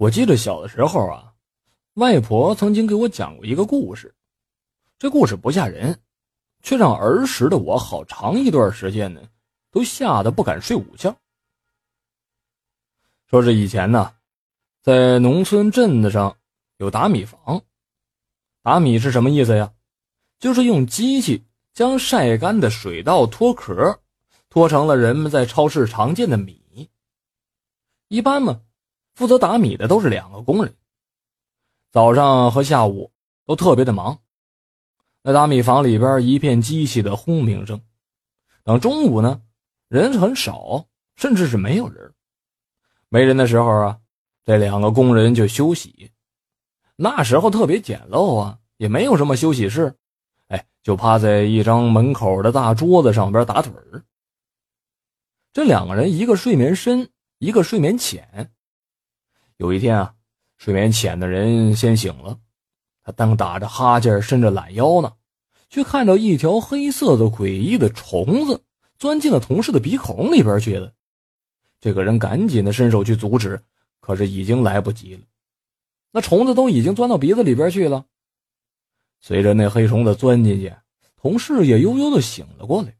[0.00, 1.30] 我记得小的时候啊，
[1.96, 4.14] 外婆曾经给我讲过一个故事。
[4.98, 6.00] 这故事不吓人，
[6.62, 9.20] 却让儿时的我好长一段时间呢，
[9.70, 11.14] 都吓得不敢睡午觉。
[13.26, 14.14] 说是以前呢，
[14.80, 16.34] 在农村镇子上
[16.78, 17.60] 有打米房。
[18.62, 19.70] 打米是什么意思呀？
[20.38, 21.44] 就是用机器
[21.74, 24.00] 将晒干的水稻脱壳，
[24.48, 26.88] 脱成了人们在超市常见的米。
[28.08, 28.62] 一般嘛。
[29.20, 30.74] 负责打米的都是两个工人，
[31.92, 33.12] 早上和下午
[33.44, 34.18] 都特别的忙。
[35.20, 37.78] 那打米房里边一片机器的轰鸣声。
[38.64, 39.42] 等中午呢，
[39.88, 42.14] 人很少，甚至是没有人。
[43.10, 43.98] 没人的时候啊，
[44.42, 46.10] 这两个工人就休息。
[46.96, 49.94] 那时候特别简陋啊，也没有什么休息室，
[50.48, 54.02] 哎，就趴在一张门口的大桌子上边打盹儿。
[55.52, 57.06] 这两个人，一个睡眠深，
[57.36, 58.50] 一个睡眠浅。
[59.60, 60.14] 有一天啊，
[60.56, 62.38] 睡眠浅的人先醒了，
[63.02, 65.12] 他正打着哈欠，伸着懒腰呢，
[65.68, 68.64] 却看到一条黑色的诡异的虫子
[68.98, 70.94] 钻进了同事的鼻孔里边去了。
[71.78, 73.60] 这个人赶紧的伸手去阻止，
[74.00, 75.20] 可是已经来不及了，
[76.10, 78.06] 那虫子都已经钻到鼻子里边去了。
[79.20, 80.74] 随着那黑虫子钻进去，
[81.20, 82.96] 同事也悠悠的醒了过来。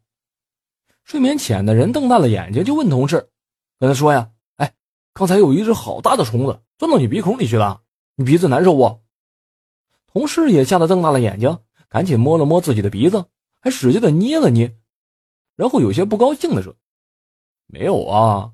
[1.05, 3.31] 睡眠浅的人瞪大了眼睛，就问同事，
[3.78, 4.31] 跟他说呀。
[5.20, 7.82] 刚才有一只好大的虫子钻到你鼻孔里去了，
[8.14, 9.02] 你鼻子难受不？
[10.06, 11.58] 同事也吓得瞪大了眼睛，
[11.90, 13.26] 赶紧摸了摸自己的鼻子，
[13.60, 14.78] 还使劲的捏了捏，
[15.56, 16.74] 然后有些不高兴的说
[17.68, 18.52] ：“没有啊，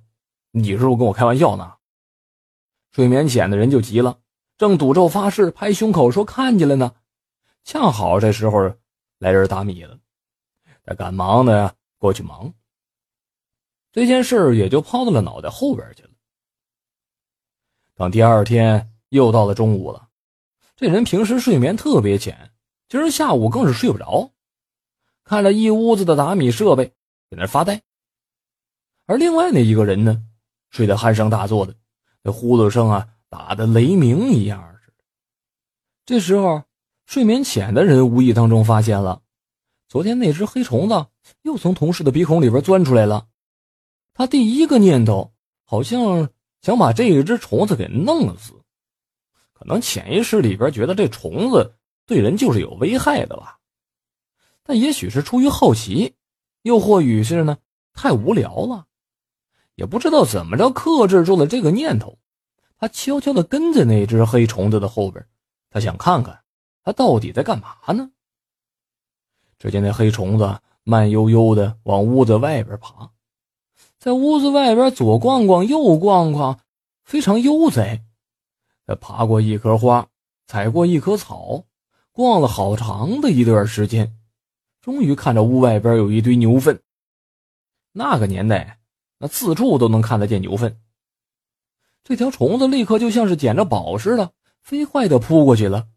[0.50, 1.74] 你是不是跟我开玩笑呢？”
[2.90, 4.18] 睡眠浅的人就急了，
[4.58, 6.96] 正赌咒发誓，拍胸口说看见了呢。
[7.62, 8.74] 恰好这时候
[9.20, 9.96] 来人打米了，
[10.84, 12.52] 他赶忙的过去忙，
[13.92, 16.10] 这件事也就抛到了脑袋后边去了。
[17.96, 20.08] 等第二天又到了中午了，
[20.76, 22.50] 这人平时睡眠特别浅，
[22.90, 24.32] 今儿下午更是睡不着，
[25.24, 26.84] 看着一屋子的打米设备，
[27.30, 27.80] 在那发呆。
[29.06, 30.22] 而另外那一个人呢，
[30.68, 31.74] 睡得鼾声大作的，
[32.22, 35.04] 那呼噜声啊，打的雷鸣一样似的。
[36.04, 36.64] 这时候，
[37.06, 39.22] 睡眠浅的人无意当中发现了，
[39.88, 41.06] 昨天那只黑虫子
[41.40, 43.26] 又从同事的鼻孔里边钻出来了。
[44.12, 45.32] 他第一个念头
[45.64, 46.28] 好像。
[46.66, 48.52] 想把这一只虫子给弄死，
[49.52, 53.60] 可能潜意识里边觉得这虫子对人就是有危害的吧。
[54.64, 56.16] 但也许是出于好奇，
[56.62, 57.56] 又或许是呢
[57.92, 58.84] 太无聊了，
[59.76, 62.18] 也不知道怎么着克制住了这个念头。
[62.78, 65.24] 他悄悄地跟在那只黑虫子的后边，
[65.70, 66.42] 他想看看
[66.82, 68.10] 它到底在干嘛呢。
[69.60, 73.08] 只见那黑虫子慢悠悠地往屋子外边爬。
[73.98, 76.60] 在屋子外边左逛逛右逛逛，
[77.02, 78.04] 非常悠哉。
[78.86, 80.08] 他爬过一棵花，
[80.46, 81.64] 踩过一棵草，
[82.12, 84.16] 逛了好长的一段时间，
[84.80, 86.80] 终于看着屋外边有一堆牛粪。
[87.92, 88.78] 那个年代，
[89.18, 90.78] 那四处都能看得见牛粪。
[92.04, 94.30] 这条虫子立刻就像是捡着宝似的，
[94.62, 95.88] 飞快地扑过去了，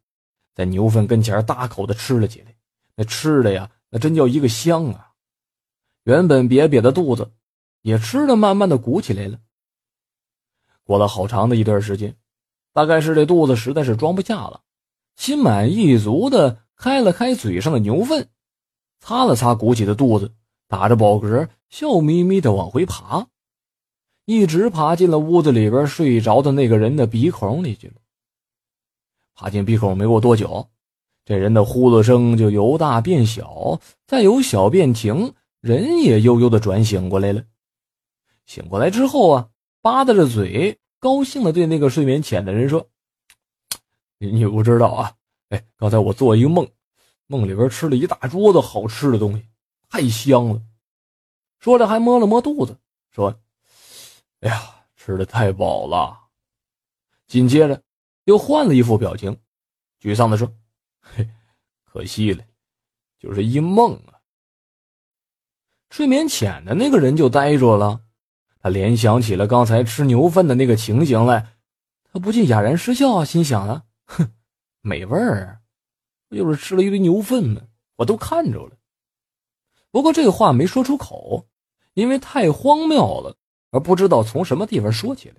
[0.56, 2.56] 在牛粪跟前大口的吃了起来。
[2.96, 5.12] 那吃的呀，那真叫一个香啊！
[6.06, 7.32] 原本瘪瘪的肚子。
[7.82, 9.40] 也吃的慢慢的鼓起来了。
[10.84, 12.16] 过了好长的一段时间，
[12.74, 14.62] 大概是这肚子实在是装不下了，
[15.16, 18.30] 心满意足的开了开嘴上的牛粪，
[19.00, 20.34] 擦了擦鼓起的肚子，
[20.68, 23.28] 打着饱嗝，笑眯眯的往回爬，
[24.26, 27.96] 一直爬进了屋子里边睡着的那个人的鼻孔里去了。
[29.36, 30.70] 爬进鼻孔没过多久，
[31.24, 37.44] 这人的呼噜声就由大变小，再由小变停，人也悠悠的转醒过来了。
[38.50, 39.50] 醒过来之后啊，
[39.80, 42.90] 吧嗒着嘴，高兴的对那个睡眠浅的人说
[44.18, 45.14] ：“你你不知道啊，
[45.50, 46.68] 哎，刚才我做一个梦，
[47.28, 49.46] 梦里边吃了一大桌子好吃的东西，
[49.88, 50.60] 太香了。”
[51.62, 52.76] 说着还摸了摸肚子，
[53.12, 53.40] 说
[54.42, 54.60] ：“哎呀，
[54.96, 56.20] 吃的太饱了。”
[57.28, 57.80] 紧接着
[58.24, 59.40] 又换了一副表情，
[60.02, 60.52] 沮丧的说
[61.00, 61.30] ：“嘿，
[61.86, 62.44] 可惜了，
[63.20, 64.18] 就是一梦啊。”
[65.92, 68.02] 睡眠浅的那个人就呆住了。
[68.60, 71.54] 他联想起了刚才吃牛粪的那个情形来，
[72.12, 74.32] 他不禁哑然失笑啊，心想啊：“哼，
[74.82, 75.62] 美味儿，
[76.28, 77.62] 不就是吃了一堆牛粪吗？
[77.96, 78.78] 我都看着了。”
[79.92, 81.48] 不过这话没说出口，
[81.94, 83.38] 因为太荒谬了，
[83.72, 85.36] 而不知道从什么地方说起来。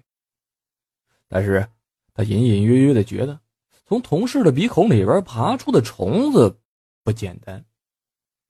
[1.28, 1.68] 但是
[2.14, 3.38] 他隐隐约约的觉得，
[3.86, 6.58] 从同事的鼻孔里边爬出的虫子
[7.04, 7.64] 不简单，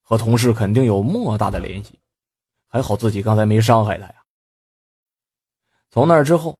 [0.01, 1.99] 和同事肯定有莫大的联系。
[2.67, 4.20] 还好自己刚才没伤害他呀。
[5.91, 6.57] 从那之后，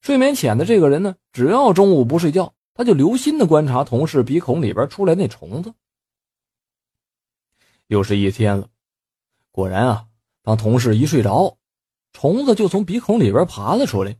[0.00, 5.74] 睡眠浅的这个人呢，只要中午不睡觉，他就留心的观察同事鼻孔里边出来那虫子。
[7.88, 8.68] 又是一天了，
[9.50, 10.06] 果然啊，
[10.42, 11.58] 当同事一睡着，
[12.12, 14.16] 虫子就从鼻孔里边爬了出来。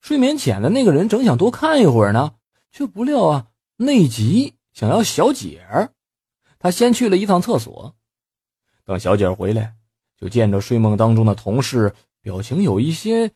[0.00, 2.34] 睡眠浅的那个人正想多看一会儿呢，
[2.70, 5.92] 却不料啊，内急想要小解儿，
[6.58, 7.94] 他先去了一趟厕所。
[8.84, 9.74] 等小姐回来，
[10.16, 13.32] 就见着睡梦当中的同事表情有一些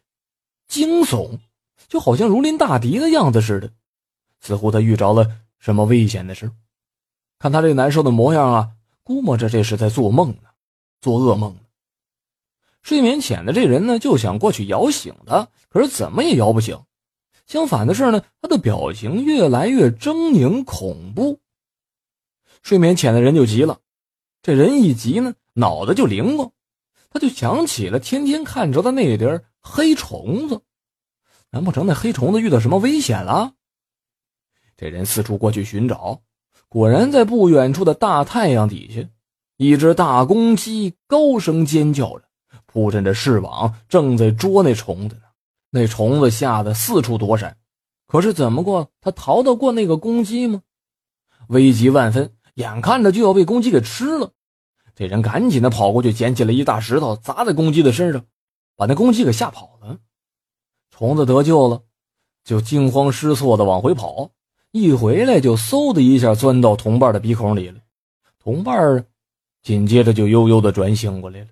[0.67, 1.38] 惊悚。
[1.88, 3.71] 就好像如临大敌的样子似的，
[4.41, 5.31] 似乎他遇着了
[5.61, 6.50] 什么危险的事。
[7.38, 8.71] 看他这难受的模样啊，
[9.05, 10.49] 估摸着这是在做梦呢，
[11.00, 11.55] 做噩梦。
[12.83, 16.83] 睡眠浅的这人呢，就想过去摇醒他，可是怎么也摇不醒。
[17.47, 21.38] 相反的是呢，他的表情越来越狰狞恐怖。
[22.62, 23.79] 睡眠浅的人就急了，
[24.43, 26.50] 这人一急呢，脑子就灵光，
[27.17, 30.61] 他就想起了天天看着的那点黑虫子。
[31.51, 33.55] 难不成那黑虫子遇到什么危险了？
[34.77, 36.21] 这人四处过去寻找，
[36.69, 39.09] 果然在不远处的大太阳底下，
[39.57, 42.25] 一只大公鸡高声尖叫着，
[42.67, 45.23] 铺陈着翅膀，正在捉那虫子呢。
[45.71, 47.57] 那虫子吓得四处躲闪，
[48.07, 48.91] 可是怎么过？
[49.01, 50.61] 他逃得过那个公鸡吗？
[51.49, 54.33] 危急万分，眼看着就要被公鸡给吃了，
[54.97, 58.25] 这人赶紧的跑过去，捡起了一大石头砸在公鸡的身上，
[58.77, 59.99] 把那公鸡给吓跑了。
[60.91, 61.83] 虫子得救了，
[62.43, 64.31] 就惊慌失措的往回跑，
[64.71, 67.79] 一回来就嗖的一下钻到同伴的鼻孔里了。
[68.43, 69.07] 同伴
[69.63, 71.49] 紧接着就悠悠的转醒过来了，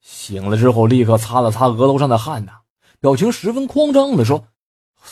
[0.00, 2.62] 醒了之后立刻擦了擦额头上的汗呐，
[2.98, 4.48] 表情十分慌张的说：“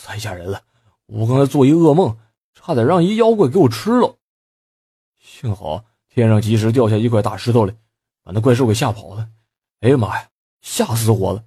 [0.03, 0.61] 太吓人了，
[1.05, 2.17] 我刚才做一噩梦，
[2.53, 4.17] 差点让一妖怪给我吃了，
[5.21, 7.73] 幸好天上及时掉下一块大石头来，
[8.23, 9.29] 把那怪兽给吓跑了。
[9.81, 10.29] 哎呀妈呀，
[10.61, 11.43] 吓死我了！”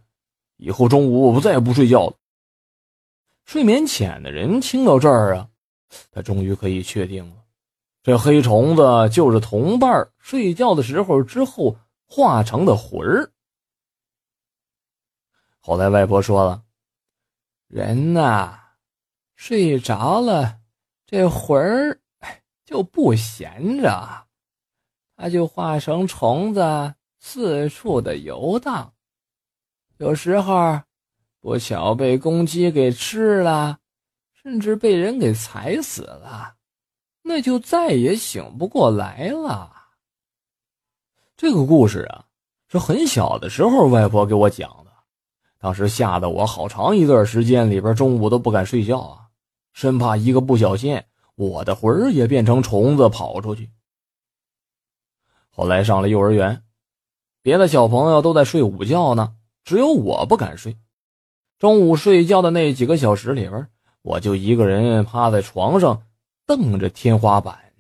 [0.57, 2.15] 以后中午我不再也不睡觉了。
[3.45, 5.49] 睡眠浅的人听到这儿啊，
[6.13, 7.45] 他终于可以确定了，
[8.03, 11.77] 这黑虫子就是同伴睡觉的时候之后
[12.07, 13.33] 化成的魂儿。
[15.59, 16.63] 后来外婆说了，
[17.67, 18.59] 人呐，
[19.35, 20.61] 睡着了，
[21.05, 22.01] 这魂儿
[22.65, 24.27] 就不闲着，
[25.23, 28.93] 他就化成虫子四处的游荡。
[29.99, 30.81] 有时候，
[31.41, 33.79] 不巧被公鸡给吃了，
[34.43, 36.55] 甚至被人给踩死了，
[37.23, 39.71] 那就再也醒不过来了。
[41.37, 42.25] 这个故事啊，
[42.67, 44.91] 是很小的时候外婆给我讲的，
[45.57, 49.21] 当时吓得我好长一段时间里边中午都不敢睡觉啊，
[49.73, 51.01] 生怕一个不小心，
[51.37, 53.71] 我的魂儿也变成虫子跑出去。
[55.55, 56.63] 后来上了幼儿园，
[57.43, 59.35] 别的小朋友都在睡午觉呢。
[59.65, 60.77] 只有我不敢睡，
[61.59, 63.69] 中午睡觉的那几个小时里边，
[64.01, 66.03] 我就一个人趴在床上，
[66.47, 67.72] 瞪着天花板。